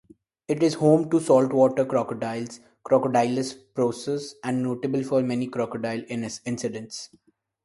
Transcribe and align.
It 0.47 0.63
is 0.63 0.73
home 0.73 1.11
to 1.11 1.19
saltwater 1.19 1.85
crocodiles 1.85 2.59
("Crocodylus 2.83 3.53
porosus") 3.75 4.33
and 4.43 4.63
notable 4.63 5.03
for 5.03 5.21
many 5.21 5.45
crocodile 5.45 6.01
incidents. 6.07 7.11